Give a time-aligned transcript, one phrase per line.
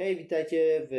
[0.00, 0.94] Hej, witajcie w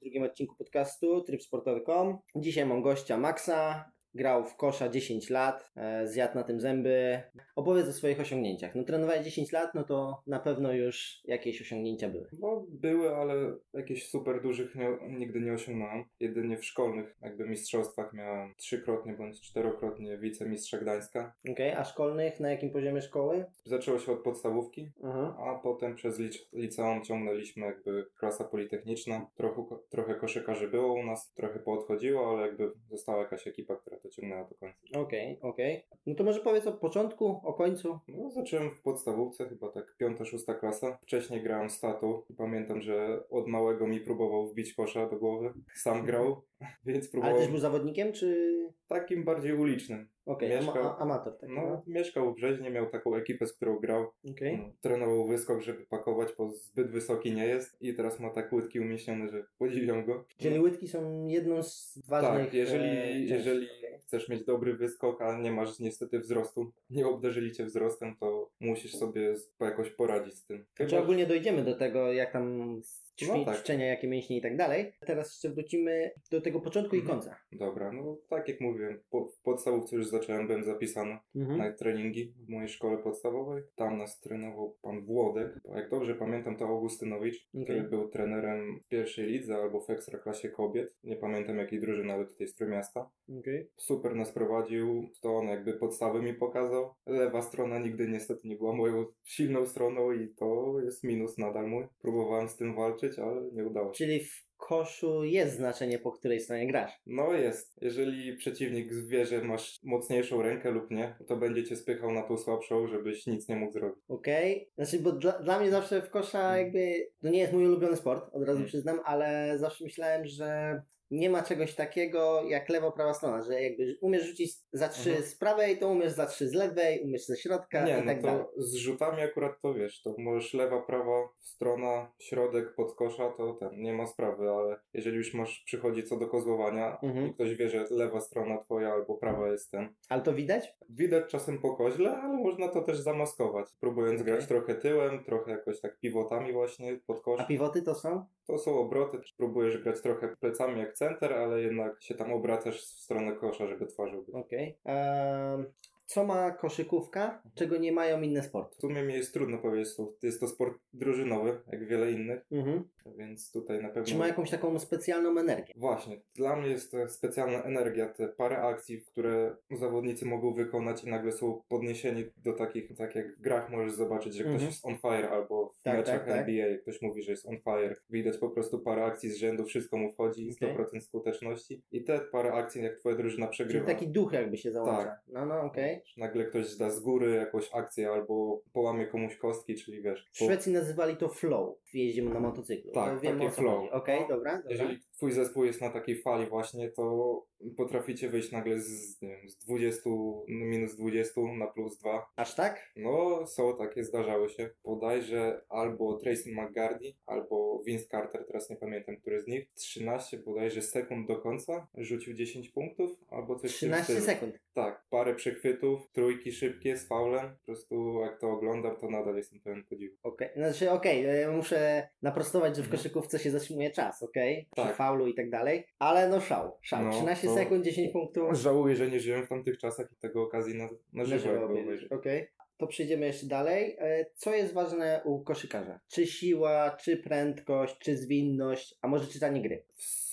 [0.00, 2.18] drugim odcinku podcastu tripsportowy.com.
[2.36, 7.20] Dzisiaj mam gościa Maxa, grał w kosza 10 lat, e, zjadł na tym zęby.
[7.56, 8.74] Opowiedz o swoich osiągnięciach.
[8.74, 12.28] No trenowałeś 10 lat, no to na pewno już jakieś osiągnięcia były.
[12.40, 13.34] No były, ale
[13.72, 16.04] jakichś super dużych nie, nigdy nie osiągnąłem.
[16.20, 21.34] Jedynie w szkolnych jakby mistrzostwach miałem trzykrotnie bądź czterokrotnie wicemistrza Gdańska.
[21.50, 23.44] Okej, a szkolnych na jakim poziomie szkoły?
[23.64, 25.36] Zaczęło się od podstawówki, Aha.
[25.38, 29.26] a potem przez lic- liceum ciągnęliśmy jakby klasa politechniczna.
[29.34, 34.12] Trochę, trochę koszykarzy było u nas, trochę poodchodziło, ale jakby została jakaś ekipa, która to
[34.12, 35.00] ciągnęła do końca.
[35.00, 35.86] Okej, okej.
[36.06, 37.98] No to może powiedz o początku, o końcu.
[38.08, 40.98] No, zacząłem w podstawówce, chyba tak piąta, szósta klasa.
[41.02, 42.26] Wcześniej grałem statu.
[42.36, 45.52] Pamiętam, że od małego mi próbował wbić kosza do głowy.
[45.74, 46.42] Sam grał,
[46.86, 48.56] więc Ale próbował też był zawodnikiem, czy...
[48.88, 50.08] takim bardziej ulicznym.
[50.26, 51.50] Okej, ama- amator, tak?
[51.50, 54.06] No, mieszkał w Brzeźnie, miał taką ekipę, z którą grał.
[54.30, 54.58] Okej.
[54.58, 57.82] No, trenował wyskok, żeby pakować, bo zbyt wysoki nie jest.
[57.82, 60.24] I teraz ma tak łydki umieśnione, że podziwiam go.
[60.38, 62.44] Czyli łydki są jedną z ważnych...
[62.44, 63.68] Tak, jeżeli, e, jeżeli
[64.00, 68.94] chcesz mieć dobry wyskok, a nie masz niestety wzrostu, nie obdarzyli cię wzrostem, to musisz
[68.96, 70.66] sobie jakoś poradzić z tym.
[70.88, 72.80] Czy ogólnie dojdziemy do tego, jak tam
[73.20, 73.56] ćwi- No tak.
[73.56, 74.92] ćwiczenia, jakie mięśnie i tak dalej.
[75.06, 77.04] Teraz jeszcze wrócimy do tego początku Mhm.
[77.04, 77.36] i końca.
[77.52, 81.58] Dobra, no tak jak mówiłem, po, w podstawówce już zacząłem, byłem zapisany Mhm.
[81.58, 83.62] na treningi w mojej szkole podstawowej.
[83.74, 85.60] Tam nas trenował pan Włodek.
[85.74, 87.64] Jak dobrze pamiętam, to Augustynowicz, Okej.
[87.64, 90.96] który był trenerem w pierwszej lidze albo w ekstraklasie kobiet.
[91.04, 93.10] Nie pamiętam jakiej drużyny, ale tutaj z Trójmiasta.
[93.38, 93.68] Okej.
[93.76, 96.94] Super nas prowadził, to on jakby podstawy mi pokazał.
[97.06, 101.84] Lewa strona nigdy niestety nie była moją silną stroną i to jest minus nadal mój.
[102.02, 103.96] Próbowałem z tym walczyć, ale nie udało się.
[103.98, 106.92] Czyli w koszu jest znaczenie, po której stronie grasz.
[107.06, 107.78] No jest.
[107.82, 112.38] Jeżeli przeciwnik wie, że masz mocniejszą rękę lub nie, to będzie cię spychał na tą
[112.38, 114.04] słabszą, żebyś nic nie mógł zrobić.
[114.08, 114.70] Okej?
[114.74, 118.24] Znaczy, bo dla, dla mnie zawsze w kosza jakby, to nie jest mój ulubiony sport,
[118.24, 118.66] od razu Mhm.
[118.66, 123.98] przyznam, ale zawsze myślałem, że nie ma czegoś takiego jak lewa, prawa strona, że jakby
[124.00, 125.26] umiesz rzucić za trzy Mhm.
[125.28, 128.22] z prawej, to umiesz za trzy z lewej, umiesz ze środka Nie, i no tak
[128.22, 128.44] dalej.
[128.44, 133.82] to z rzutami akurat to wiesz, to możesz lewa, prawa, strona, środek, podkosza, to ten,
[133.82, 137.26] nie ma sprawy, ale jeżeli już masz, przychodzi co do kozłowania Mhm.
[137.26, 140.74] i ktoś wie, że lewa strona twoja albo prawa jest ten, Ale to widać?
[140.90, 143.66] Widać czasem po koźle, ale można to też zamaskować.
[143.80, 144.32] Próbując Okej.
[144.34, 147.40] grać trochę tyłem, trochę jakoś tak pivotami właśnie pod kosz.
[147.40, 148.24] A pivoty to są?
[148.46, 149.20] To są obroty.
[149.36, 153.86] Próbujesz grać trochę plecami jak center, ale jednak się tam obracasz w stronę kosza, żeby
[153.86, 154.34] twarzą być.
[154.34, 154.78] Okej.
[154.84, 155.64] Ehm,
[156.06, 158.76] co ma koszykówka, czego nie mają inne sporty?
[158.76, 162.84] W sumie mi jest trudno powiedzieć, to jest to sport drużynowy, jak wiele innych, Mhm.
[163.18, 164.04] więc tutaj na pewno...
[164.04, 165.74] Czy ma jakąś taką specjalną energię?
[165.76, 171.08] Właśnie, dla mnie jest to specjalna energia, te parę akcji, które zawodnicy mogą wykonać i
[171.10, 174.70] nagle są podniesieni do takich, tak jak w grach możesz zobaczyć, że ktoś Mhm.
[174.70, 176.48] jest on fire, albo w Tak, meczach tak, tak.
[176.48, 177.94] NBA ktoś mówi, że jest on fire.
[178.10, 180.74] Widać po prostu parę akcji z rzędu, wszystko mu wchodzi, Okej.
[180.76, 181.82] 100% skuteczności.
[181.92, 183.86] I te parę akcji, jak twoja drużyna Czyli przegrywa.
[183.86, 185.04] taki duch jakby się załącza.
[185.04, 185.20] Tak.
[185.28, 185.95] No, no, okej.
[186.16, 190.28] Nagle ktoś da z góry jakąś akcję albo połamie komuś kostki, czyli wiesz.
[190.32, 192.92] W Szwecji nazywali to flow, w jeździe na motocyklu.
[192.92, 193.78] Tak, to wiemy takie o co flow.
[193.78, 193.90] chodzi.
[193.90, 194.70] Okej, dobra, dobra.
[194.70, 197.46] Jeżeli twój zespół jest na takiej fali właśnie, to
[197.76, 200.10] potraficie wyjść nagle z, nie wiem, z 20,
[200.48, 202.26] minus 20 na plus 2.
[202.36, 202.92] Aż tak?
[202.96, 204.70] No, są takie, zdarzały się.
[204.84, 209.68] Bodajże albo Tracy McGardy, albo Vince Carter, teraz nie pamiętam, który z nich.
[209.74, 214.26] 13 bodajże sekund do końca rzucił 10 punktów, albo coś w tym 13 stylu.
[214.26, 214.58] sekund.
[214.74, 217.50] Tak, parę przechwytów, trójki szybkie z faulem.
[217.58, 220.16] Po prostu jak to oglądam, to nadal jestem pełen podziwu.
[220.22, 222.98] Okej, znaczy okej, e, muszę naprostować, że w Mhm.
[222.98, 224.68] koszykówce się zatrzymuje czas, okej?
[224.76, 224.96] Przy Tak.
[225.06, 227.04] Faulu i tak dalej, ale no szał, szał.
[227.04, 228.54] No, 13 to- sekund, 10 punktów.
[228.54, 232.12] Żałuję, że nie żyłem w tamtych czasach i tego okazji na, na żywo obejrzeć.
[232.12, 232.48] Okej.
[232.78, 233.96] To przejdziemy jeszcze dalej.
[233.98, 236.00] E, Co jest ważne u koszykarza?
[236.08, 239.84] Czy siła, czy prędkość, czy zwinność, a może czytanie gry?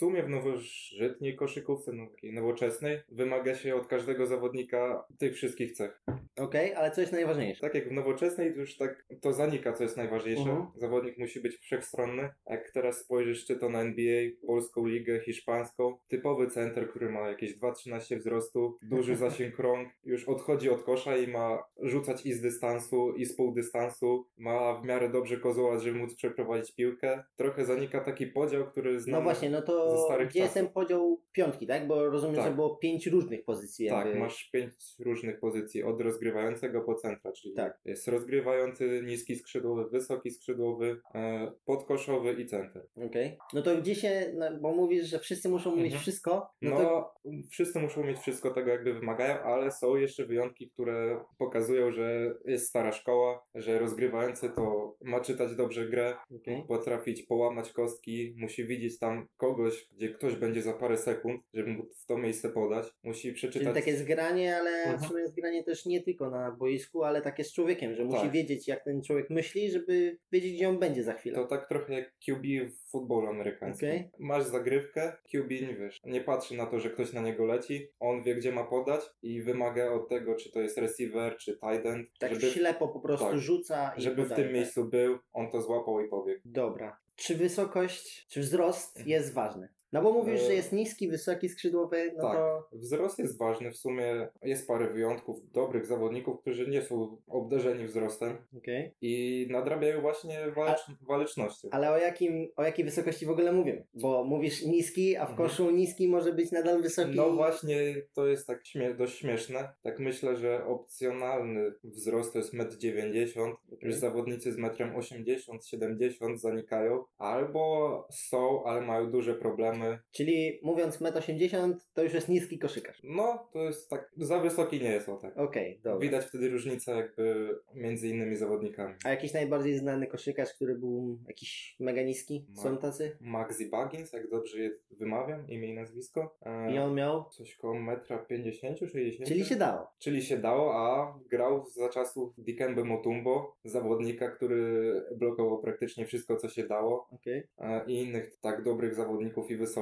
[0.04, 5.72] W sumie w nowożytniej koszykówce, no, takiej nowoczesnej, wymaga się od każdego zawodnika tych wszystkich
[5.72, 6.04] cech.
[6.38, 7.62] Okej, ale co jest najważniejsze?
[7.62, 10.50] Tak jak w nowoczesnej, to już tak to zanika, co jest najważniejsze.
[10.50, 10.68] Mhm.
[10.76, 12.30] Zawodnik musi być wszechstronny.
[12.50, 17.60] Jak teraz spojrzysz, czy to na NBA, polską ligę, hiszpańską, typowy center, który ma jakieś
[17.60, 23.14] 2,13 wzrostu, duży zasięg rąk, już odchodzi od kosza i ma rzucać i z dystansu,
[23.14, 27.24] i z pół dystansu, ma w miarę dobrze kozłować, żeby móc przeprowadzić piłkę.
[27.36, 29.20] Trochę zanika taki podział, który znam.
[29.20, 31.88] No właśnie, no to starych gdzie jest ten podział piątki, tak?
[31.88, 32.46] Bo rozumiem, Tak.
[32.46, 33.90] że było pięć różnych pozycji.
[33.90, 34.20] Tak, jakby.
[34.20, 37.80] masz pięć różnych pozycji, od rozgrywającego po centra, czyli Tak.
[37.86, 42.88] jest rozgrywający, niski skrzydłowy, wysoki skrzydłowy, e, podkoszowy i center.
[43.08, 43.38] Okej.
[43.54, 46.02] No to gdzie się, no, bo mówisz, że wszyscy muszą mieć Mhm.
[46.02, 47.14] wszystko, no, No, to
[47.52, 52.68] wszyscy muszą mieć wszystko tego, jakby wymagają, ale są jeszcze wyjątki, które pokazują, że jest
[52.68, 56.64] stara szkoła, że rozgrywający to ma czytać dobrze grę, Okej.
[56.68, 61.84] potrafić połamać kostki, musi widzieć tam kogoś, gdzie ktoś będzie za parę sekund, żeby mu
[61.84, 62.88] w to miejsce podać.
[63.04, 63.74] Musi Czyli przeczytać.
[63.74, 65.00] takie zgranie, ale Mhm.
[65.00, 68.32] w sumie zgranie też nie tylko na boisku, ale takie z człowiekiem, że musi Tak.
[68.32, 71.36] wiedzieć, jak ten człowiek myśli, żeby wiedzieć, gdzie on będzie za chwilę.
[71.36, 73.90] To tak trochę jak QB w futbolu amerykańskim.
[73.90, 74.10] Okej.
[74.20, 78.24] Masz zagrywkę, QB nie wiesz, nie patrzy na to, że ktoś na niego leci, on
[78.24, 82.08] wie gdzie ma podać i wymaga od tego, czy to jest receiver, czy tight end,
[82.20, 84.54] tak żeby, ślepo po prostu tak, rzuca i żeby w podaje, tym tak?
[84.54, 86.42] miejscu był, on to złapał i pobiegł.
[86.46, 86.98] Dobra.
[87.16, 89.10] Czy wysokość, czy wzrost Mhm.
[89.10, 89.74] jest ważny?
[89.94, 92.38] No bo mówisz, E, że jest niski, wysoki, skrzydłowy, no tak.
[92.38, 97.86] to Wzrost jest ważny, w sumie jest parę wyjątków, dobrych zawodników, którzy nie są obdarzeni
[97.86, 98.94] wzrostem okej.
[99.02, 101.68] i nadrabiają właśnie walecz, walecznością.
[101.72, 103.86] Ale o, jakim, o jakiej wysokości w ogóle mówimy?
[103.94, 105.50] Bo mówisz niski, a w Mhm.
[105.50, 107.16] koszu niski może być nadal wysoki.
[107.16, 109.70] No właśnie, to jest tak śmie- dość śmieszne.
[109.84, 113.56] Tak myślę, że opcjonalny wzrost to jest 1,90 m.
[113.82, 117.04] Już zawodnicy z 1,80 m, 70 zanikają.
[117.18, 119.83] Albo są, ale mają duże problemy.
[120.12, 123.02] Czyli mówiąc 1,80 m, to już jest niski koszykarz.
[123.04, 125.38] No, to jest tak, za wysoki nie jest o tak.
[125.38, 126.00] Okej, dobra.
[126.00, 128.94] Widać wtedy różnicę jakby między innymi zawodnikami.
[129.06, 132.46] A jakiś najbardziej znany koszykarz, który był jakiś mega niski?
[132.56, 133.18] Ma- Są tacy?
[133.22, 136.38] Maxi Buggins, jak dobrze je wymawiam, imię i nazwisko.
[136.42, 137.30] E, I on miał?
[137.30, 139.88] Coś koło 1,50 m, 60 Czyli się dało.
[140.00, 146.50] Czyli się dało, a grał za czasów Dikembe Motumbo, zawodnika, który blokował praktycznie wszystko, co
[146.50, 147.08] się dało.
[147.12, 147.44] Okej.
[147.60, 149.73] e, I innych tak dobrych zawodników i wysokich,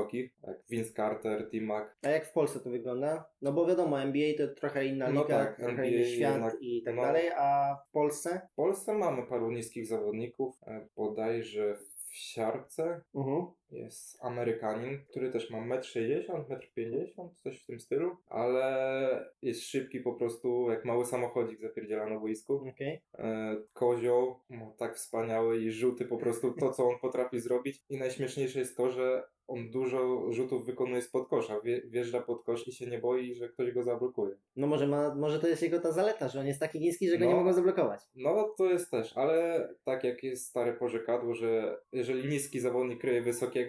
[0.47, 1.87] jak Vince Carter, T-Mac.
[2.03, 3.25] A jak w Polsce to wygląda?
[3.41, 6.55] No bo wiadomo, NBA to trochę inna No liga, tak, trochę NBA inny świat jednak,
[6.61, 7.01] i tak no.
[7.01, 8.41] dalej, a w Polsce?
[8.51, 13.47] W Polsce mamy paru niskich zawodników, e, bodajże w siarce Mhm.
[13.71, 16.43] Jest Amerykanin, który też ma 1,60 m,
[16.77, 22.09] 1,50 m, coś w tym stylu, ale jest szybki po prostu, jak mały samochodzik zapierdziela
[22.09, 22.53] na boisku.
[22.69, 23.01] Okej.
[23.17, 24.35] E, kozioł,
[24.77, 27.83] tak wspaniały i rzuty po prostu to, co on potrafi zrobić.
[27.89, 31.61] I najśmieszniejsze jest to, że on dużo rzutów wykonuje spod kosza.
[31.61, 34.35] Wie, wjeżdża pod kosz i się nie boi, że ktoś go zablokuje.
[34.55, 37.17] No może, ma, może to jest jego ta zaleta, że on jest taki niski, że
[37.17, 37.31] go No.
[37.31, 38.01] nie mogą zablokować.
[38.15, 43.21] No to jest też, ale tak jak jest stare porzekadło, że jeżeli niski zawodnik kryje
[43.21, 43.60] wysokiego,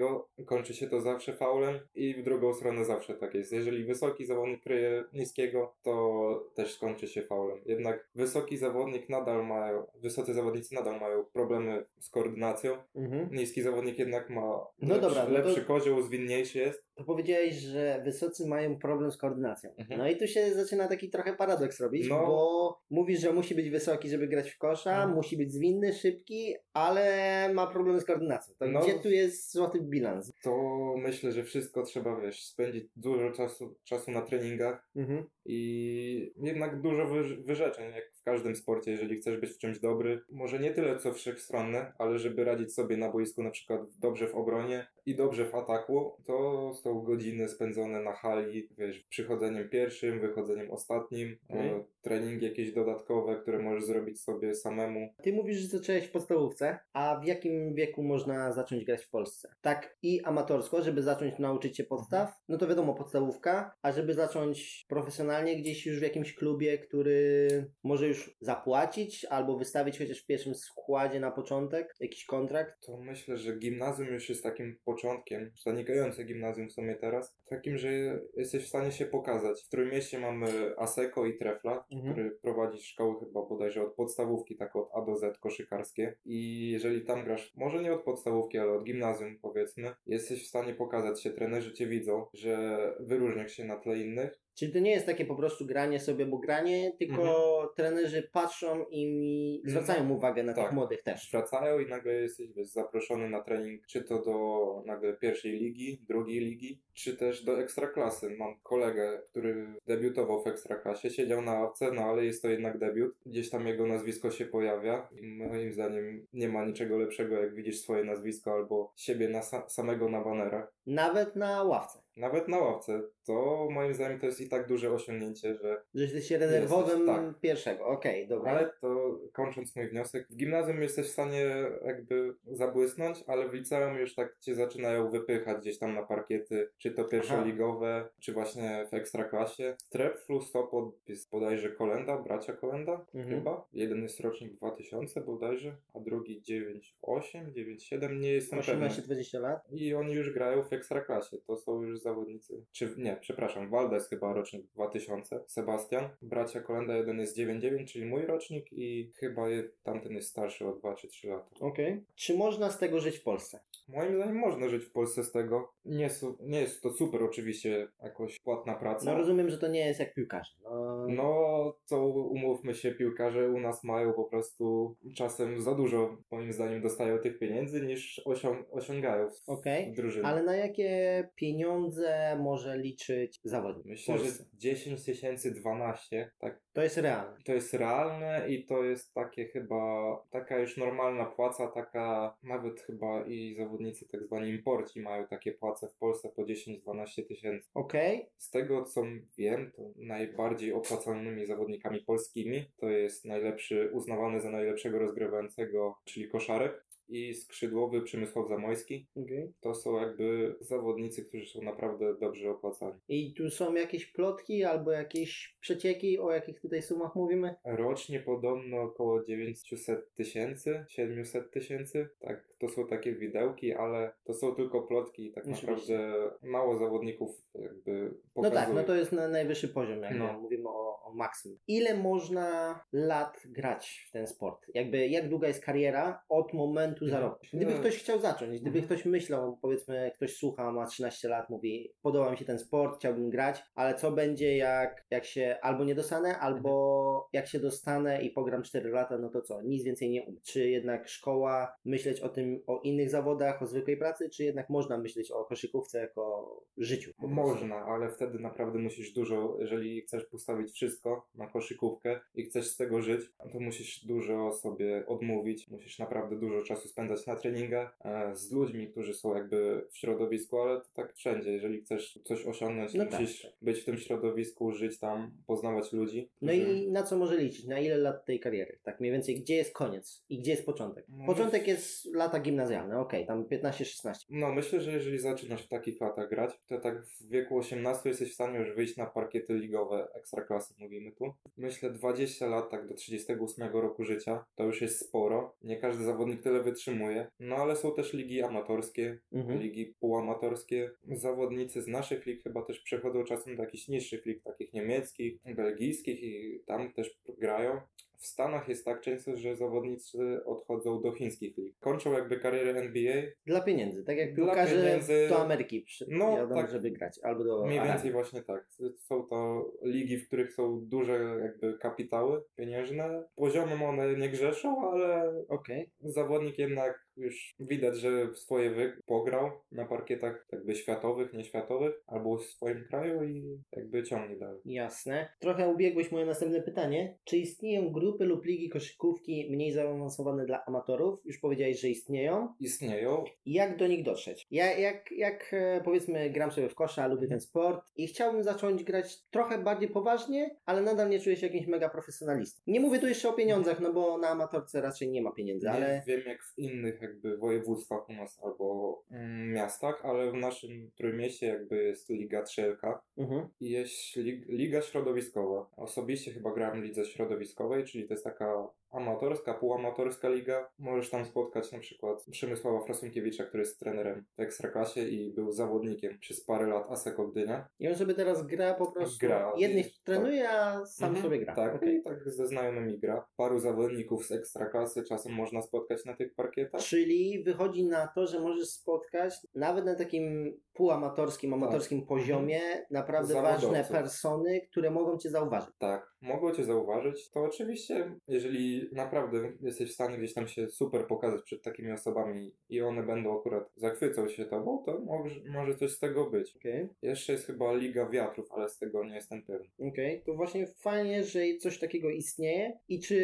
[0.46, 3.52] kończy się to zawsze faulem i w drugą stronę zawsze tak jest.
[3.52, 7.58] Jeżeli wysoki zawodnik kryje niskiego, to też skończy się faulem.
[7.66, 12.76] Jednak wysoki zawodnik nadal mają, wysocy zawodnicy nadal mają problemy z koordynacją.
[12.94, 13.28] Mhm.
[13.32, 16.84] Niski zawodnik jednak ma No lepszy, dobra, no to- lepszy kozioł, zwinniejszy jest.
[16.94, 19.70] To powiedziałeś, że wysocy mają problem z koordynacją.
[19.76, 20.00] Mhm.
[20.00, 22.26] No i tu się zaczyna taki trochę paradoks robić, No.
[22.26, 25.14] bo mówisz, że musi być wysoki, żeby grać w kosza, Mhm.
[25.14, 28.54] musi być zwinny, szybki, ale ma problem z koordynacją.
[28.58, 28.80] To No.
[28.80, 30.32] gdzie tu jest złoty bilans?
[30.42, 30.56] To
[30.98, 35.24] myślę, że wszystko trzeba, wiesz, spędzić dużo czasu, czasu na treningach, Mhm.
[35.44, 40.20] I jednak dużo wy- wyrzeczeń, jak w każdym sporcie, jeżeli chcesz być w czymś dobry.
[40.30, 44.34] Może nie tyle co wszechstronny, ale żeby radzić sobie na boisku na przykład dobrze w
[44.34, 50.70] obronie i dobrze w ataku, to są godziny spędzone na hali, wiesz, przychodzeniem pierwszym, wychodzeniem
[50.70, 51.70] ostatnim, Okej.
[52.02, 55.08] Treningi jakieś dodatkowe, które możesz zrobić sobie samemu.
[55.22, 59.48] Ty mówisz, że zacząłeś w podstawówce, a w jakim wieku można zacząć grać w Polsce?
[59.60, 64.86] Tak i amatorsko, żeby zacząć nauczyć się podstaw, no to wiadomo podstawówka, a żeby zacząć
[64.88, 67.48] profesjonalnie gdzieś już w jakimś klubie, który
[67.84, 72.86] może już zapłacić albo wystawić chociaż w pierwszym składzie na początek jakiś kontrakt.
[72.86, 77.90] To myślę, że gimnazjum już jest takim początkiem, zanikające gimnazjum w sumie teraz, takim, że
[78.36, 79.62] jesteś w stanie się pokazać.
[79.62, 82.12] W Trójmieście mamy Aseko i Trefla, Mhm.
[82.12, 86.16] który prowadzi szkoły chyba bodajże od podstawówki, tak od A do Z koszykarskie.
[86.24, 90.74] I jeżeli tam grasz, może nie od podstawówki, ale od gimnazjum powiedzmy, jesteś w stanie
[90.74, 94.41] pokazać się, trenerzy cię widzą, że wyróżniasz się na tle innych.
[94.54, 99.62] Czyli to nie jest takie po prostu granie sobie, bo granie, tylko trenerzy patrzą i
[99.64, 100.72] zwracają uwagę na tych Tak.
[100.72, 101.30] młodych też.
[101.32, 106.40] Wracają i nagle jesteś wiesz, zaproszony na trening, czy to do nagle pierwszej ligi, drugiej
[106.40, 108.36] ligi, czy też do ekstraklasy.
[108.38, 113.14] Mam kolegę, który debiutował w ekstraklasie, siedział na ławce, no ale jest to jednak debiut.
[113.26, 117.80] Gdzieś tam jego nazwisko się pojawia i moim zdaniem nie ma niczego lepszego, jak widzisz
[117.80, 120.72] swoje nazwisko albo siebie na sa- samego na banerach.
[120.86, 122.02] Nawet na ławce.
[122.16, 123.02] Nawet na ławce.
[123.26, 127.40] To moim zdaniem to jest i tak duże osiągnięcie, że Że jesteś rezerwowym tak.
[127.40, 127.86] pierwszego.
[127.86, 128.50] Okej, dobra.
[128.50, 131.46] Ale to kończąc mój wniosek, w gimnazjum jesteś w stanie
[131.84, 136.90] jakby zabłysnąć, ale w liceum już tak cię zaczynają wypychać gdzieś tam na parkiety, czy
[136.90, 139.76] to pierwszoligowe, czy właśnie w ekstraklasie.
[139.90, 143.34] Trep, Flustopod jest bodajże Kolenda, bracia Kolenda Mhm.
[143.38, 143.64] chyba.
[143.72, 148.86] Jeden jest rocznik 2000 bodajże, a drugi 98, 97, nie jestem pewny.
[148.88, 149.60] 18-20 lat.
[149.72, 151.38] I oni już grają w ekstraklasie.
[151.46, 152.64] To są już zawodnicy.
[152.72, 156.08] Czy nie, przepraszam, Waldes chyba chyba rocznik 2000, Sebastian.
[156.22, 159.46] Bracia Kolenda jeden jest 99, czyli mój rocznik i chyba
[159.82, 161.50] tamten jest starszy o 2 czy 3 lata.
[161.60, 162.04] Okej.
[162.14, 163.60] Czy można z tego żyć w Polsce?
[163.88, 165.72] Moim zdaniem można żyć w Polsce z tego.
[165.84, 169.10] Nie, nie jest to super oczywiście jakoś płatna praca.
[169.12, 170.52] No rozumiem, że to nie jest jak piłkarze.
[170.64, 176.52] No, No, to umówmy się, piłkarze u nas mają po prostu czasem za dużo, moim
[176.52, 180.26] zdaniem, dostają tych pieniędzy niż osią- osiągają w, Okej, w drużynie.
[180.26, 181.91] Ale na jakie pieniądze
[182.38, 183.86] może liczyć zawodnik?
[183.86, 184.44] Myślę, że Polsce?
[184.54, 187.36] 10 tysięcy 12, tak, To jest realne.
[187.44, 193.24] to jest realne i to jest takie chyba, taka już normalna płaca, taka nawet chyba
[193.26, 197.70] i zawodnicy tak zwani imporci mają takie płace w Polsce po 10-12 tysięcy.
[197.74, 199.02] Okej, Z tego co
[199.38, 206.84] wiem, to najbardziej opłacalnymi zawodnikami polskimi to jest najlepszy, uznawany za najlepszego rozgrywającego, czyli koszarek
[207.12, 209.06] i skrzydłowy Przemysław Zamojski.
[209.16, 209.52] okej.
[209.60, 213.00] To są jakby zawodnicy, którzy są naprawdę dobrze opłacani.
[213.08, 217.54] I tu są jakieś plotki albo jakieś przecieki, o jakich tutaj sumach mówimy?
[217.64, 222.08] Rocznie podobno około 900 tysięcy, 700 tysięcy.
[222.20, 225.68] Tak, to są takie widełki, ale to są tylko plotki i tak Oczywiście.
[225.98, 228.60] naprawdę mało zawodników jakby No pokazuje.
[228.60, 230.32] tak, no to jest na najwyższy poziom, jak No.
[230.40, 231.58] mówimy o, o maksimum.
[231.68, 234.66] Ile można lat grać w ten sport?
[234.74, 237.10] Jakby jak długa jest kariera od momentu Mhm.
[237.10, 237.46] zarobku?
[237.52, 237.80] Gdyby No.
[237.80, 238.84] ktoś chciał zacząć, gdyby Mhm.
[238.84, 243.30] ktoś myślał, powiedzmy, ktoś słucha, ma 13 lat, mówi, podoba mi się ten sport, chciałbym
[243.30, 246.70] grać, ale co będzie jak, jak się albo nie dostanę, albo
[247.16, 247.28] Mhm.
[247.32, 249.62] jak się dostanę i pogram 4 lata, no to co?
[249.62, 250.40] Nic więcej nie umiem.
[250.42, 254.98] Czy jednak szkoła, myśleć o tym, o innych zawodach, o zwykłej pracy, czy jednak można
[254.98, 257.12] myśleć o koszykówce jako życiu?
[257.18, 262.76] Można, ale wtedy naprawdę musisz dużo, jeżeli chcesz postawić wszystko na koszykówkę i chcesz z
[262.76, 263.20] tego żyć,
[263.52, 268.88] to musisz dużo sobie odmówić, musisz naprawdę dużo czasu spędzać na treningach e, z ludźmi,
[268.90, 273.20] którzy są jakby w środowisku, ale to tak wszędzie, jeżeli chcesz coś osiągnąć, No tak,
[273.20, 273.52] musisz tak.
[273.62, 276.30] być w tym środowisku, żyć tam, poznawać ludzi.
[276.42, 277.66] No którzy- i na co może liczyć?
[277.66, 278.78] Na ile lat tej kariery?
[278.82, 281.04] Tak mniej więcej, gdzie jest koniec i gdzie jest początek?
[281.08, 284.12] No Początek jest lata gimnazjalne, okej, tam 15-16.
[284.30, 288.30] No, myślę, że jeżeli zaczynasz w takich latach grać, to tak w wieku 18 jesteś
[288.30, 291.34] w stanie już wyjść na parkiety ligowe ekstraklasy, mówimy tu.
[291.56, 295.56] Myślę 20 lat, tak do 38 roku życia, to już jest sporo.
[295.62, 297.26] Nie każdy zawodnik tyle wytrzymuje.
[297.40, 299.60] No, ale są też ligi amatorskie, Mhm.
[299.60, 300.90] ligi półamatorskie.
[301.12, 306.22] Zawodnicy z naszych lig chyba też przechodzą czasem do jakichś niższych lig, takich niemieckich, belgijskich
[306.22, 307.80] i tam też grają.
[308.22, 311.78] W Stanach jest tak często, że zawodnicy odchodzą do chińskich lig.
[311.80, 315.26] Kończą jakby karierę NBA, Dla pieniędzy, tak jak piłkarze pieniędzy.
[315.28, 316.70] do Ameryki przy, No, jadą, tak.
[316.70, 317.92] żeby grać, albo do Mniej Arabii.
[317.94, 318.66] więcej właśnie tak.
[318.96, 323.24] Są to ligi, w których są duże jakby kapitały pieniężne.
[323.36, 329.50] Poziomem one nie grzeszą, ale Okej, zawodnik jednak już widać, że w swoje wy pograł
[329.72, 334.60] na parkietach jakby światowych, nieświatowych, albo w swoim kraju i jakby ciągnie dalej.
[334.64, 335.28] jasne.
[335.40, 337.18] Trochę ubiegłeś moje następne pytanie.
[337.24, 341.20] Czy istnieją grupy lub ligi koszykówki mniej zaawansowane dla amatorów?
[341.24, 342.54] Już powiedziałeś, że istnieją.
[342.60, 343.24] Istnieją.
[343.46, 344.46] Jak do nich dotrzeć?
[344.50, 348.84] Ja, jak, jak e, powiedzmy gram sobie w kosza, lubię ten sport i chciałbym zacząć
[348.84, 352.62] grać trochę bardziej poważnie, ale nadal nie czuję się jakimś mega profesjonalistą.
[352.66, 355.72] Nie mówię tu jeszcze o pieniądzach, no bo na amatorce raczej nie ma pieniędzy, Nie
[355.72, 360.90] ale wiem jak w innych jakby województwach u nas albo mm, miastach, ale w naszym
[360.96, 362.98] Trójmieście jakby jest Liga 3LK.
[363.16, 363.48] mhm.
[363.60, 365.70] I jest lig- liga środowiskowa.
[365.76, 370.68] Osobiście chyba grałem w lidze środowiskowej, czyli to jest taka amatorska, półamatorska liga.
[370.78, 376.18] Możesz tam spotkać na przykład Przemysława Frasunkiewicza, który jest trenerem w Ekstraklasie i był zawodnikiem
[376.18, 377.68] przez parę lat Aseko Gdynia.
[377.78, 379.26] i on sobie teraz gra po prostu.
[379.26, 379.52] Gra.
[379.56, 380.02] Jednych Tak.
[380.04, 381.54] trenuje, a sam Mhm, sobie gra.
[381.54, 383.26] Tak, i tak ze znajomymi gra.
[383.36, 386.80] Paru zawodników z Ekstraklasy czasem można spotkać na tych parkietach.
[386.80, 393.60] Czyli wychodzi na to, że możesz spotkać nawet na takim półamatorskim, amatorskim poziomie naprawdę ważne
[393.60, 393.96] Zawodowców.
[393.96, 395.70] persony, które mogą cię zauważyć.
[395.78, 397.30] Tak, mogą cię zauważyć.
[397.30, 402.54] To oczywiście, jeżeli naprawdę jesteś w stanie gdzieś tam się super pokazać przed takimi osobami
[402.68, 406.56] i one będą akurat zachwycą się tobą, to może, może coś z tego być.
[406.56, 406.88] Okej.
[407.02, 409.70] Jeszcze jest chyba Liga Wiatrów, ale z tego nie jestem pewien.
[409.78, 412.78] Okej, to właśnie fajnie, że coś takiego istnieje.
[412.88, 413.16] I czy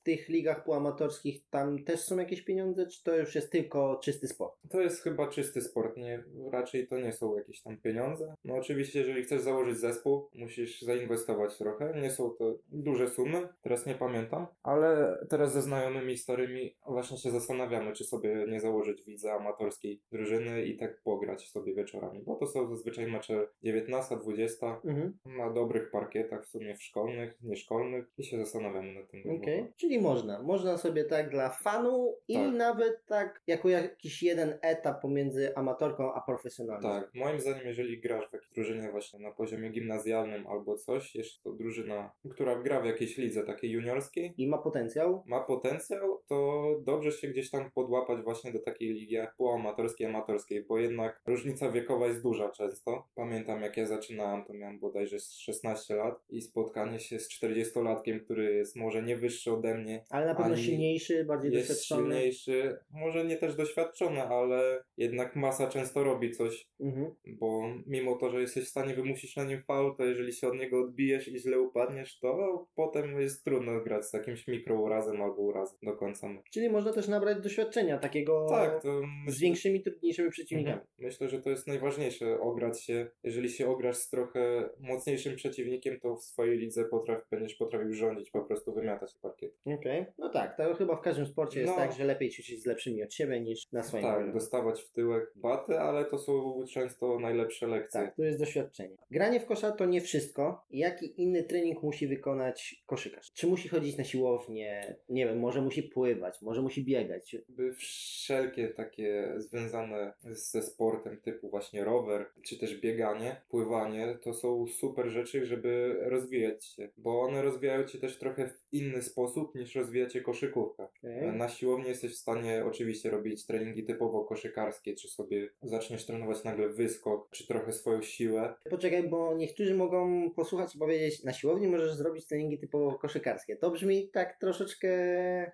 [0.00, 4.28] w tych ligach półamatorskich tam też są jakieś pieniądze, czy to już jest tylko czysty
[4.28, 4.54] sport?
[4.70, 8.34] To jest chyba czysty sport, nie, raczej to nie są jakieś tam pieniądze.
[8.44, 12.00] No oczywiście, jeżeli chcesz założyć zespół, musisz zainwestować trochę.
[12.02, 17.18] Nie są to duże sumy, teraz nie pamiętam, ale Ale teraz ze znajomymi starymi właśnie
[17.18, 22.36] się zastanawiamy, czy sobie nie założyć widza amatorskiej drużyny i tak pograć sobie wieczorami, bo
[22.36, 25.18] to są zazwyczaj mecze 19-20 Mhm.
[25.26, 29.20] na dobrych parkietach, w sumie w szkolnych, nieszkolnych i się zastanawiamy nad tym.
[29.42, 30.42] Okej, czyli można.
[30.42, 32.52] Można sobie tak dla fanu i Tak.
[32.54, 36.88] nawet tak jako jakiś jeden etap pomiędzy amatorką a profesjonalną.
[36.88, 41.42] Tak, moim zdaniem, jeżeli grasz w jakiejś drużynie właśnie na poziomie gimnazjalnym albo coś, jeszcze
[41.42, 45.22] to drużyna, która gra w jakiejś lidze takiej juniorskiej, I ma potencjał.
[45.26, 50.64] ma potencjał, to dobrze się gdzieś tam podłapać właśnie do takiej ligi jak półamatorskiej, amatorskiej,
[50.64, 53.08] bo jednak różnica wiekowa jest duża często.
[53.14, 58.20] Pamiętam jak ja zaczynałem, to miałem bodajże z 16 lat i spotkanie się z 40-latkiem,
[58.24, 62.02] który jest może nie wyższy ode mnie, Ale na pewno silniejszy, bardziej jest doświadczony.
[62.02, 67.14] silniejszy, może nie też doświadczony, ale jednak masa często robi coś Mhm.
[67.26, 70.54] bo mimo to, że jesteś w stanie wymusić na nim faul, to jeżeli się od
[70.54, 74.10] niego odbijesz i źle upadniesz, to potem jest trudno grać z
[74.48, 76.42] jakimś mikrourazem albo urazem do końca meczu.
[76.52, 80.74] Czyli można też nabrać doświadczenia takiego Tak, to z myślę, większymi, trudniejszymi przeciwnikami.
[80.76, 80.88] Mhm.
[80.98, 83.10] myślę, że to jest najważniejsze, ograć się.
[83.22, 88.30] Jeżeli się ograsz z trochę mocniejszym przeciwnikiem, to w swojej lidze potrafi, będziesz potrafił rządzić,
[88.30, 89.52] po prostu wymiatać parkiet.
[89.66, 91.78] Okej, no tak, to chyba w każdym sporcie jest No.
[91.78, 94.32] tak, że lepiej ćwiczyć z lepszymi od siebie niż na swoim Tak, poziomie.
[94.32, 98.00] dostawać w tyłek baty, ale to są często najlepsze lekcje.
[98.00, 98.96] Tak, to jest doświadczenie.
[99.10, 100.64] Granie w kosza to nie wszystko.
[100.70, 103.32] Jaki inny trening musi wykonać koszykarz?
[103.32, 104.37] Czy musi chodzić na siłownię?
[104.48, 107.32] Nie wiem, może musi pływać, może musi biegać.
[107.32, 114.66] jakby wszelkie takie związane ze sportem typu właśnie rower, czy też bieganie, pływanie, to są
[114.66, 119.74] super rzeczy, żeby rozwijać się, bo one rozwijają cię też trochę w inny sposób niż
[119.74, 120.82] rozwijacie koszykówkę.
[120.82, 121.32] Okej.
[121.32, 126.68] Na siłowni jesteś w stanie oczywiście robić treningi typowo koszykarskie, czy sobie zaczniesz trenować nagle
[126.68, 128.54] wyskok, czy trochę swoją siłę.
[128.70, 133.56] Poczekaj, bo niektórzy mogą posłuchać i powiedzieć, na siłowni możesz zrobić treningi typowo koszykarskie.
[133.56, 134.88] To brzmi tak troszeczkę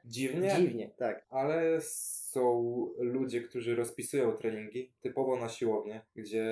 [0.05, 1.27] Dziwnie, dziwnie, tak.
[1.31, 2.65] ale są
[2.99, 6.45] ludzie, którzy rozpisują treningi typowo na siłownię, gdzie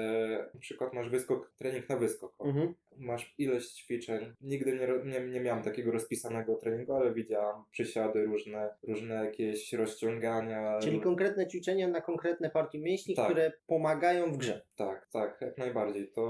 [0.54, 2.34] na przykład masz wyskok, trening na wyskok.
[2.40, 2.74] Mhm.
[2.96, 4.34] Masz ileś ćwiczeń.
[4.40, 10.78] Nigdy nie, nie, nie miałem takiego rozpisanego treningu, ale widziałam przysiady różne, różne jakieś rozciągania.
[10.78, 13.24] Czyli konkretne ćwiczenia na konkretne partie mięśni, Tak.
[13.24, 14.62] które pomagają w grze.
[14.76, 16.12] Tak, tak, jak najbardziej.
[16.12, 16.22] To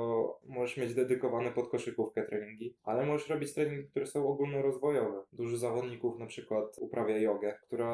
[0.47, 5.23] możesz mieć dedykowane pod koszykówkę treningi, ale możesz robić treningi, które są ogólnorozwojowe.
[5.33, 7.93] Dużo zawodników na przykład uprawia jogę, która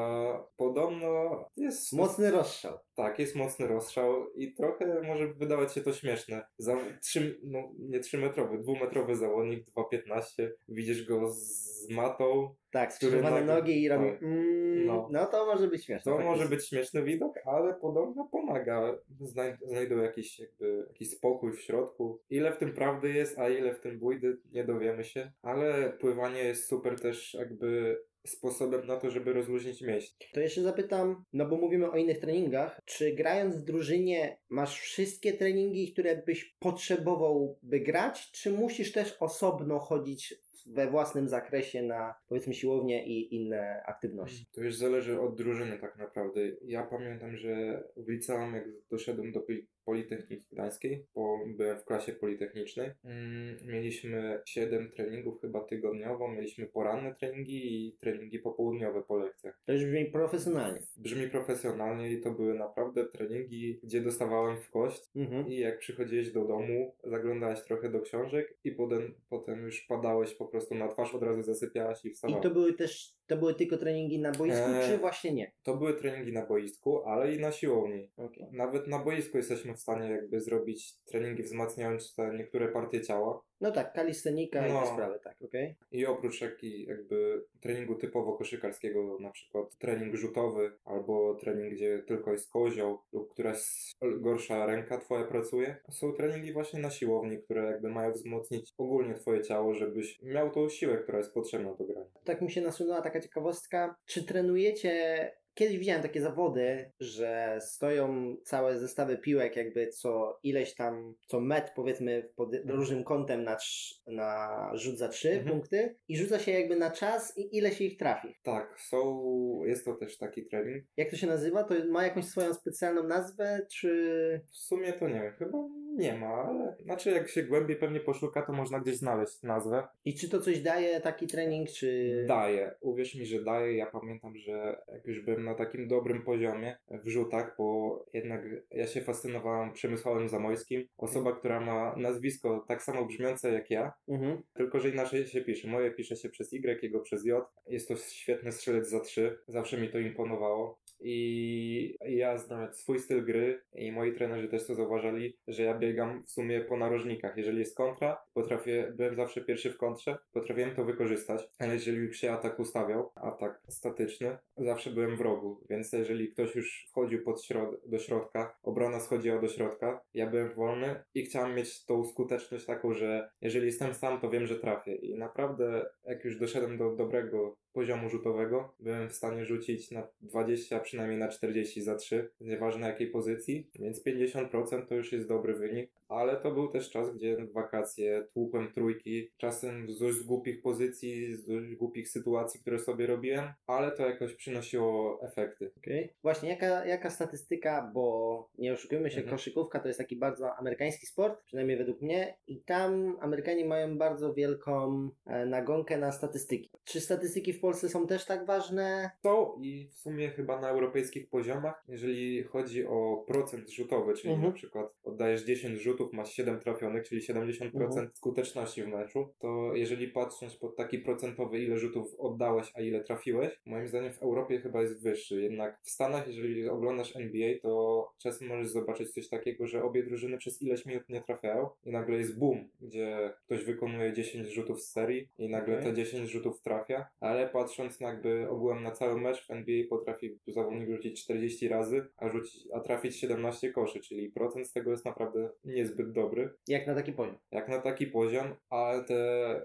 [0.57, 1.93] podobno jest...
[1.93, 2.77] Mocny rozstrzał.
[2.95, 6.45] Tak, jest mocny rozstrzał i trochę może wydawać się to śmieszne.
[6.57, 13.81] Za trzy, no nie trzymetrowy, dwumetrowy zawodnik, 2,15, widzisz go z matą, Tak, skrzyżowane nogi
[13.83, 14.23] i robi tak.
[14.23, 15.07] mm, No.
[15.11, 15.25] no.
[15.25, 16.11] to może być śmieszne.
[16.11, 16.31] To faktycznie.
[16.37, 18.97] może być śmieszny widok, ale podobno pomaga.
[19.21, 22.19] Znaj znajdą jakiś, jakby, jakiś spokój w środku.
[22.29, 25.31] Ile w tym prawdy jest, a ile w tym bójdy, nie dowiemy się.
[25.41, 30.27] Ale pływanie jest super też jakby sposobem na to, żeby rozluźnić mięśnie.
[30.33, 35.33] To jeszcze zapytam, no bo mówimy o innych treningach, czy grając w drużynie masz wszystkie
[35.33, 42.15] treningi, które byś potrzebował, by grać, czy musisz też osobno chodzić we własnym zakresie na
[42.27, 44.45] powiedzmy siłownię i inne aktywności?
[44.51, 46.41] To już zależy od drużyny tak naprawdę.
[46.65, 52.11] Ja pamiętam, że w liceum, jak doszedłem do Poli- Politechniki Gdańskiej, bo byłem w klasie
[52.13, 59.61] politechnicznej, mm, mieliśmy 7 treningów chyba tygodniowo, mieliśmy poranne treningi i treningi popołudniowe po lekcjach.
[59.65, 60.79] To już brzmi profesjonalnie.
[60.97, 65.47] Brzmi profesjonalnie i to były naprawdę treningi, gdzie dostawałem w kość Mhm.
[65.47, 70.45] i jak przychodziłeś do domu, zaglądałeś trochę do książek i potem, potem już padałeś po
[70.47, 72.43] prostu na twarz, od razu zasypiałeś i I wstawałeś.
[72.43, 74.87] to były też, to były tylko treningi na boisku, Eee.
[74.87, 75.51] czy właśnie nie?
[75.63, 78.11] To były treningi na boisku, ale i na siłowni.
[78.17, 78.47] Okay.
[78.51, 83.41] Nawet na boisku jesteśmy w stanie jakby zrobić treningi wzmacniające niektóre partie ciała.
[83.61, 84.81] No tak, kalistenika i No.
[84.81, 85.75] te sprawy, tak, okej.
[85.91, 92.31] I oprócz jaki jakby treningu typowo koszykarskiego, na przykład trening rzutowy, albo trening, gdzie tylko
[92.31, 97.89] jest kozioł, lub któraś gorsza ręka twoja pracuje, są treningi właśnie na siłowni, które jakby
[97.89, 102.09] mają wzmocnić ogólnie twoje ciało, żebyś miał tą siłę, która jest potrzebna do grania.
[102.23, 103.95] Tak mi się nasunęła taka ciekawostka.
[104.05, 111.15] Czy trenujecie Kiedyś widziałem takie zawody, że stoją całe zestawy piłek, jakby co ileś tam,
[111.27, 115.49] co metr powiedzmy pod różnym kątem na, trz- na rzut za trzy Mhm.
[115.49, 118.27] punkty i rzuca się jakby na czas i ile się ich trafi.
[118.43, 119.21] Tak, są,
[119.65, 120.83] jest to też taki trening.
[120.97, 121.63] Jak to się nazywa?
[121.63, 124.41] To ma jakąś swoją specjalną nazwę, czy...
[124.51, 125.57] W sumie to nie wiem, chyba
[125.99, 129.87] nie ma, ale znaczy jak się głębiej pewnie poszuka, to można gdzieś znaleźć nazwę.
[130.05, 132.25] I czy to coś daje taki trening, czy...
[132.27, 133.77] Daje, uwierz mi, że daje.
[133.77, 138.87] Ja pamiętam, że jak już byłem na takim dobrym poziomie w rzutach, bo jednak ja
[138.87, 140.87] się fascynowałem Przemysławem Zamojskim.
[140.97, 144.41] Osoba, która ma nazwisko tak samo brzmiące jak ja, Mhm.
[144.53, 145.67] tylko że inaczej się pisze.
[145.67, 147.45] Moje pisze się przez Y, jego przez J.
[147.67, 149.39] Jest to świetny strzelec za trzy.
[149.47, 150.79] Zawsze mi to imponowało.
[150.99, 156.23] I ja znając swój styl gry i moi trenerzy też to zauważali, że ja biegam
[156.23, 157.37] w sumie po narożnikach.
[157.37, 162.31] Jeżeli jest kontra, potrafię, byłem zawsze pierwszy w kontrze, potrafiłem to wykorzystać, ale jeżeli się
[162.31, 167.75] atak ustawiał, atak statyczny, zawsze byłem w rogu, więc jeżeli ktoś już wchodził pod środ
[167.85, 172.93] do środka, obrona schodziła do środka, ja byłem wolny i chciałem mieć tą skuteczność taką,
[172.93, 174.95] że jeżeli jestem sam, to wiem, że trafię.
[174.95, 180.77] I naprawdę jak już doszedłem do dobrego poziomu rzutowego, byłem w stanie rzucić na 20,
[180.77, 185.53] a przynajmniej na 40 za 3, nieważne jakiej pozycji, więc 50% to już jest dobry
[185.53, 191.35] wynik, ale to był też czas, gdzie wakacje tłukłem trójki, czasem z dość głupich pozycji,
[191.35, 195.71] z dość głupich sytuacji, które sobie robiłem, ale to jakoś przynosiło efekty.
[195.77, 196.09] Okay.
[196.23, 199.35] Właśnie, jaka, jaka statystyka, bo nie oszukujmy się, Mhm.
[199.37, 204.33] koszykówka to jest taki bardzo amerykański sport, przynajmniej według mnie, i tam Amerykanie mają bardzo
[204.33, 206.71] wielką e, nagonkę na statystyki.
[206.83, 209.11] Czy statystyki w Polsce są też tak ważne?
[209.21, 214.47] To i w sumie chyba na europejskich poziomach, jeżeli chodzi o procent rzutowy, czyli Mhm.
[214.49, 218.09] na przykład oddajesz 10 rzutów, masz 7 trafionych, czyli 70% Mhm.
[218.13, 223.59] skuteczności w meczu, to jeżeli patrząc pod taki procentowy, ile rzutów oddałeś, a ile trafiłeś,
[223.65, 225.41] moim zdaniem w Europie chyba jest wyższy.
[225.41, 230.37] Jednak w Stanach, jeżeli oglądasz NBA, to czasem możesz zobaczyć coś takiego, że obie drużyny
[230.37, 234.91] przez ileś minut nie trafiają i nagle jest boom, gdzie ktoś wykonuje 10 rzutów z
[234.91, 235.85] serii i nagle Okej.
[235.85, 240.37] te 10 rzutów trafia, ale patrząc na jakby ogółem na cały mecz w NBA potrafi
[240.47, 245.05] zawodnik rzucić 40 razy, a, rzucić, a trafić 17 koszy, czyli procent z tego jest
[245.05, 245.49] naprawdę
[245.89, 247.37] niezbyt dobry, Jak na taki poziom?
[247.51, 249.15] jak na taki poziom, ale te,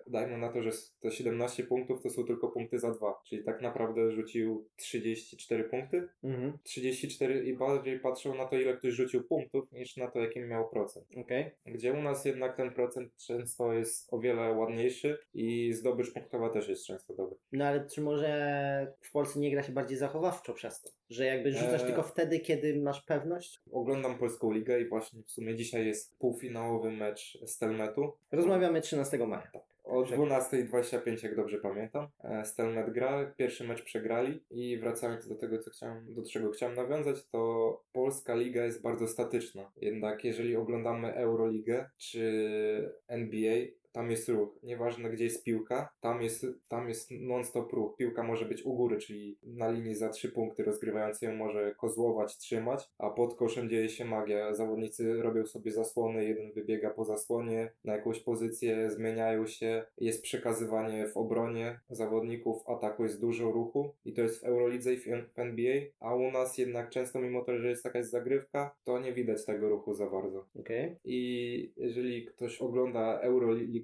[0.07, 3.63] dajmy na to, że te 17 punktów to są tylko punkty za dwa, czyli tak
[3.63, 6.59] naprawdę rzucił 34 punkty, Mhm.
[6.63, 10.69] 34 i bardziej patrzą na to, ile ktoś rzucił punktów, niż na to, jaki miał
[10.69, 11.07] procent.
[11.17, 11.51] Okej.
[11.67, 16.69] Gdzie u nas jednak ten procent często jest o wiele ładniejszy i zdobycz punktowa też
[16.69, 17.37] jest często dobry.
[17.53, 20.91] No ale czy może w Polsce nie gra się bardziej zachowawczo przez to?
[21.11, 21.87] Że jakby rzucasz Eee.
[21.87, 23.61] tylko wtedy, kiedy masz pewność?
[23.73, 28.13] Oglądam polską ligę i właśnie w sumie dzisiaj jest półfinałowy mecz Stelmetu.
[28.33, 29.51] Rozmawiamy 13 maja.
[29.85, 30.17] O Dobrze.
[30.17, 32.09] 12.25, jak dobrze pamiętam.
[32.25, 36.77] E, Stelmet gra, pierwszy mecz przegrali i wracając do tego, co chciałem, do czego chciałem
[36.77, 39.73] nawiązać, to polska liga jest bardzo statyczna.
[39.77, 43.55] Jednak jeżeli oglądamy Euroligę czy NBA,
[43.95, 44.59] tam jest ruch.
[44.63, 47.97] Nieważne gdzie jest piłka, tam jest, tam jest non-stop ruch.
[47.97, 52.37] Piłka może być u góry, czyli na linii za trzy punkty rozgrywający ją może kozłować,
[52.37, 54.55] trzymać, a pod koszem dzieje się magia.
[54.55, 61.09] Zawodnicy robią sobie zasłony, jeden wybiega po zasłonie na jakąś pozycję, zmieniają się, jest przekazywanie
[61.09, 65.81] w obronie zawodników, ataku jest dużo ruchu i to jest w Eurolidze i w NBA,
[66.01, 69.69] a u nas jednak często mimo to, że jest jakaś zagrywka, to nie widać tego
[69.69, 70.47] ruchu za bardzo.
[70.61, 70.97] Okej.
[71.05, 73.84] I jeżeli ktoś ogląda Euroli-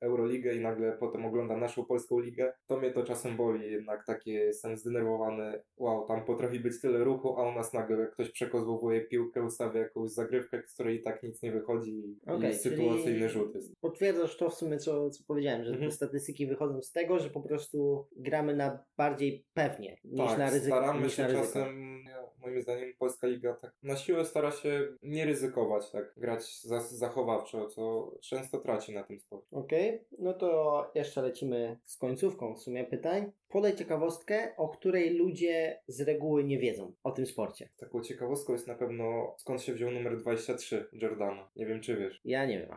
[0.00, 4.32] Euroligę i nagle potem ogląda naszą polską ligę, to mnie to czasem boli, jednak takie
[4.32, 9.42] jestem zdenerwowany, wow, tam potrafi być tyle ruchu, a u nas nagle ktoś przekozłowuje piłkę,
[9.42, 13.54] ustawia jakąś zagrywkę, z której i tak nic nie wychodzi i, Okej, i sytuacyjny rzut
[13.54, 13.72] jest.
[13.80, 15.90] Potwierdzasz to w sumie, co, co powiedziałem, że Mhm.
[15.90, 20.50] te statystyki wychodzą z tego, że po prostu gramy na bardziej pewnie niż tak, na
[20.50, 20.76] ryzyko.
[20.76, 21.46] staramy niż się na ryzyko.
[21.46, 22.04] czasem,
[22.38, 27.66] moim zdaniem polska liga tak na siłę stara się nie ryzykować, tak, grać za, zachowawczo,
[27.66, 29.56] co często traci na tym sporcie.
[29.56, 29.87] Okej,
[30.18, 33.32] no to jeszcze lecimy z końcówką w sumie pytań.
[33.48, 37.68] Podaj ciekawostkę, o której ludzie z reguły nie wiedzą o tym sporcie.
[37.76, 41.50] Taką ciekawostką jest na pewno skąd się wziął numer 23 Jordana.
[41.56, 42.20] Nie wiem czy wiesz.
[42.24, 42.68] Ja nie wiem.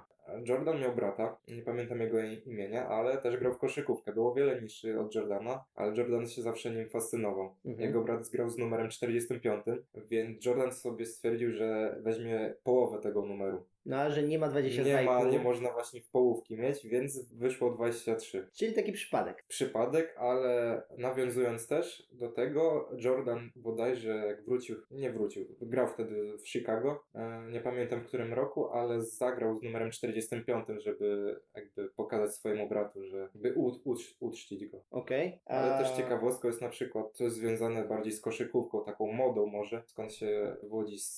[0.46, 4.14] Jordan miał brata, nie pamiętam jego imienia, ale też grał w koszykówkę.
[4.14, 7.56] Był o wiele niższy od Jordana, ale Jordan się zawsze nim fascynował.
[7.66, 7.88] Mhm.
[7.88, 9.66] Jego brat grał z numerem 45,
[10.10, 13.66] więc Jordan sobie stwierdził, że weźmie połowę tego numeru.
[13.86, 14.86] No a że nie ma 22,5.
[14.86, 18.48] Nie ma, nie można właśnie w połówki mieć, więc wyszło 23.
[18.54, 19.46] Czyli taki przypadek.
[19.48, 20.61] Przypadek, ale
[20.98, 27.48] nawiązując też do tego, Jordan bodajże jak wrócił, nie wrócił, grał wtedy w Chicago, e,
[27.52, 33.04] nie pamiętam w którym roku, ale zagrał z numerem 45, żeby jakby pokazać swojemu bratu,
[33.04, 34.84] że by ucz, uczcić go.
[34.92, 35.42] Okej.
[35.46, 39.46] Ale A- też ciekawostką jest na przykład, to jest związane bardziej z koszykówką, taką modą
[39.46, 40.58] może, skąd się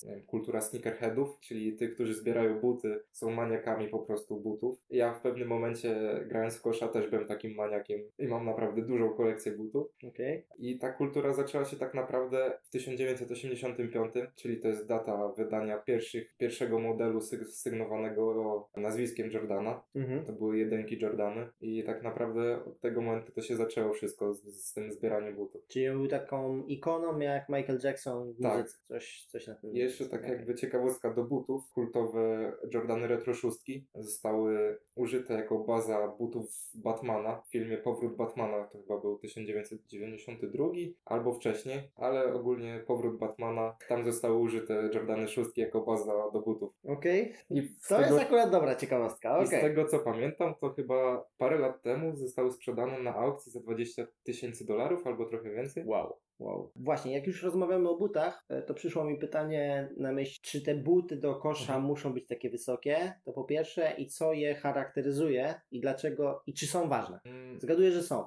[0.06, 4.78] wiem, kultura sneakerheadów, czyli tych, którzy zbierają buty, są maniakami po prostu butów.
[4.90, 9.10] Ja w pewnym momencie grając w kosza też byłem takim maniakiem i mam naprawdę dużą
[9.10, 9.86] kolekcję butów.
[10.08, 10.46] Okej.
[10.58, 16.34] I ta kultura zaczęła się tak naprawdę w 1985, czyli to jest data wydania pierwszych,
[16.38, 19.82] pierwszego modelu syg- sygnowanego na nazwiskiem Jordana.
[19.94, 20.24] Mhm.
[20.24, 24.44] To były jedynki Jordany i tak naprawdę od tego momentu to się zaczęło wszystko z,
[24.44, 25.66] z tym zbieraniem butów.
[25.66, 28.58] Czyli on był taką ikoną jak Michael Jackson w Tak.
[28.58, 28.78] muzyce.
[28.84, 29.76] Coś, coś na tym.
[29.76, 33.58] Jeszcze tak jakby ciekawostka do butów, kultowe Jordany Retro 6
[33.94, 40.66] zostały użyte jako baza butów Batmana w filmie Powrót Batmana, to chyba był 1992
[41.04, 46.72] albo wcześniej, ale ogólnie Powrót Batmana, tam zostały użyte Jordany 6 jako baza do butów.
[46.88, 47.32] Okej.
[47.78, 49.42] Z To tego, jest akurat dobra ciekawostka.
[49.42, 53.60] i z tego co pamiętam, to chyba parę lat temu zostały sprzedane na aukcji za
[53.60, 55.84] 20 tysięcy dolarów albo trochę więcej.
[55.86, 56.16] Wow.
[56.38, 56.70] Wow.
[56.76, 60.74] Właśnie, jak już rozmawiamy o butach, e, to przyszło mi pytanie na myśl, czy te
[60.74, 61.82] buty do kosza Mhm.
[61.82, 63.12] muszą być takie wysokie?
[63.24, 67.20] To po pierwsze, i co je charakteryzuje, i dlaczego, i czy są ważne?
[67.24, 68.24] Mm, Zgaduję, że są.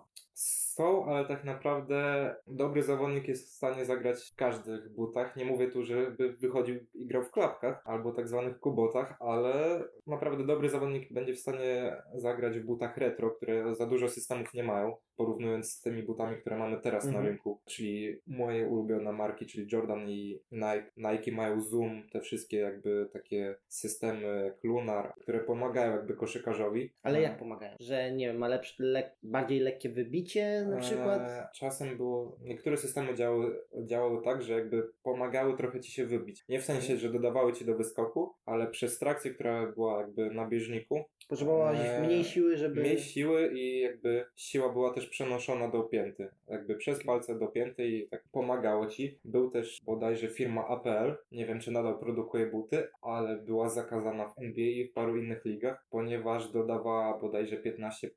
[0.78, 5.36] Są, ale tak naprawdę dobry zawodnik jest w stanie zagrać w każdych butach.
[5.36, 10.46] Nie mówię tu, żeby wychodził i grał w klapkach albo tak zwanych kubotach, ale naprawdę
[10.46, 14.96] dobry zawodnik będzie w stanie zagrać w butach retro, które za dużo systemów nie mają,
[15.16, 17.24] porównując z tymi butami, które mamy teraz Mhm.
[17.24, 17.62] na rynku.
[17.66, 20.92] Czyli moje ulubione marki, czyli Jordan i Nike.
[20.98, 26.94] Nike mają Zoom, te wszystkie jakby takie systemy jak Lunar, które pomagają jakby koszykarzowi.
[27.04, 27.76] Ale jak pomagają?
[27.80, 31.22] Że nie wiem, ma lepsze, lek, bardziej lekkie wybicie na przykład?
[31.22, 32.38] Eee, czasem było.
[32.42, 36.46] Niektóre systemy działały, działały tak, że jakby pomagały trochę ci się wybić.
[36.50, 40.48] Nie w sensie, że dodawały ci do wyskoku, ale przez trakcję, która była jakby na
[40.48, 42.82] bieżniku, Potrzebowałaś eee, mniej siły, żeby...
[42.82, 46.30] mniej siły i jakby siła była też przenoszona do pięty.
[46.48, 49.20] Jakby przez palce do pięty i tak pomagało ci.
[49.26, 54.38] Był też bodajże firma APL, nie wiem czy nadal produkuje buty, ale była zakazana w
[54.38, 58.10] NBA i w paru innych ligach, ponieważ dodawała bodajże 15%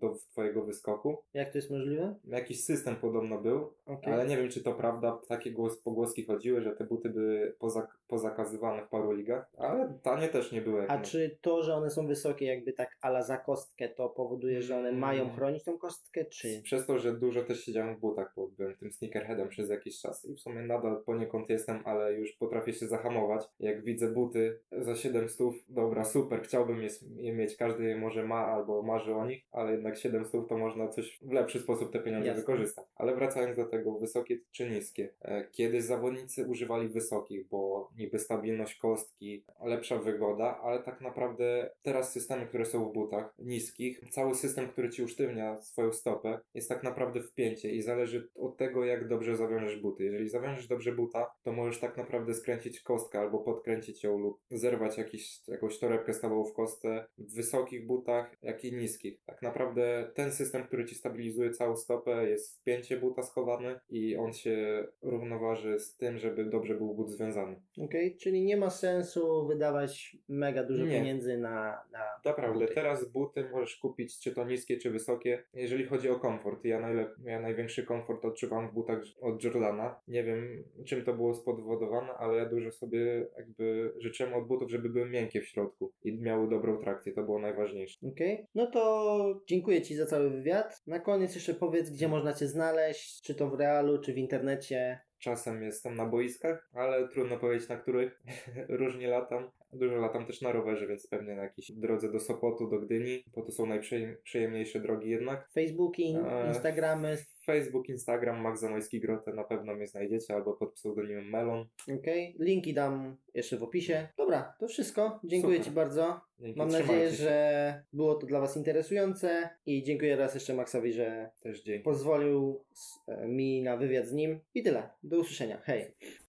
[0.00, 1.22] do twojego wyskoku.
[1.34, 2.14] Jak to jest możliwe?
[2.24, 4.12] Jakiś system podobno był, Okej.
[4.12, 5.18] ale nie wiem, czy to prawda.
[5.28, 10.28] Takie głos, pogłoski chodziły, że te buty były pozak- pozakazywane w paru ligach, ale tanie
[10.28, 10.88] też nie były.
[10.88, 14.62] A my- czy to, że one są wysokie, jakby tak ala za kostkę, to powoduje,
[14.62, 15.00] że one Mm.
[15.00, 16.60] mają chronić tą kostkę, czy...
[16.62, 20.24] Przez to, że dużo też siedziałem w butach, bo byłem tym sneakerheadem przez jakiś czas
[20.24, 23.44] i w sumie nadal poniekąd jestem, ale już potrafię się zahamować.
[23.60, 28.46] Jak widzę buty za 700, dobra, super, chciałbym je, je mieć, każdy je może ma
[28.46, 32.26] albo marzy o nich, ale jednak 700 to można coś w lepszy sposób te pieniądze
[32.28, 32.40] Jasne.
[32.40, 32.84] wykorzystać.
[32.96, 35.08] Ale wracając do tego, wysokie czy niskie.
[35.20, 42.12] E, Kiedyś zawodnicy używali wysokich, bo niby stabilność kostki, lepsza wygoda, ale tak naprawdę teraz
[42.12, 46.82] systemy, które są w butach niskich, cały system, który ci usztywnia swoją stopę, jest tak
[46.82, 50.04] naprawdę wpięcie i zależy od tego, jak dobrze zawiążesz buty.
[50.04, 54.98] Jeżeli zawiążesz dobrze buta, to możesz tak naprawdę skręcić kostkę albo podkręcić ją lub zerwać
[54.98, 59.20] jakiś, jakąś torebkę stałą w kostce w wysokich butach, jak i niskich.
[59.26, 64.32] Tak naprawdę ten system, który ci stabilizuje całą stopę, jest wpięcie buta schowane i on
[64.32, 67.60] się równoważy z tym, żeby dobrze był but związany.
[67.84, 70.90] Okej, czyli nie ma sensu wydawać mega dużo Nie.
[70.92, 72.74] pieniędzy na, na Naprawdę, buty.
[72.74, 75.44] teraz buty możesz kupić czy to niskie, czy wysokie.
[75.54, 80.00] Jeżeli chodzi o komfort, ja, najlep- ja największy komfort odczuwam w butach od Jordana.
[80.08, 84.88] Nie wiem, czym to było spowodowane, ale ja dużo sobie jakby życzyłem od butów, żeby
[84.88, 87.12] były miękkie w środku i miały dobrą trakcję.
[87.12, 87.98] To było najważniejsze.
[88.08, 90.82] Okej, no to dziękuję Ci za cały wywiad.
[90.86, 95.00] Na koniec jeszcze powiedz, gdzie można Cię znaleźć, czy to w realu, czy w internecie.
[95.18, 98.22] Czasem jestem na boiskach, ale trudno powiedzieć na których.
[98.68, 99.50] Różnie latam.
[99.74, 103.42] Dużo latam też na rowerze, więc pewnie na jakiejś drodze do Sopotu, do Gdyni, bo
[103.42, 105.48] to są najprzyjemniejsze drogi jednak.
[105.52, 107.16] Facebooki, Eee, Instagramy.
[107.46, 111.66] Facebook, Instagram, Max Zamojski Grotę, na pewno mnie znajdziecie, albo pod pseudonimem Melon.
[112.00, 114.08] Okej, linki dam jeszcze w opisie.
[114.16, 115.20] Dobra, to wszystko.
[115.24, 115.66] Dziękuję Super.
[115.70, 116.20] Ci bardzo.
[116.40, 117.16] Dzięki, Mam nadzieję, się.
[117.16, 122.64] że było to dla Was interesujące i dziękuję raz jeszcze Maxowi, że Też pozwolił
[123.08, 124.40] e, mi na wywiad z nim.
[124.54, 124.90] I tyle.
[125.02, 125.60] Do usłyszenia.
[125.64, 125.94] Hej.